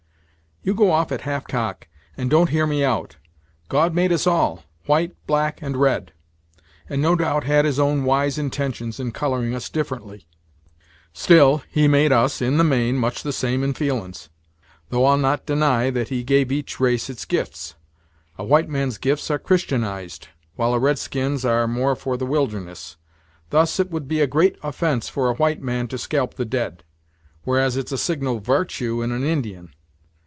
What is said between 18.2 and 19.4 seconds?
A white man's gifts are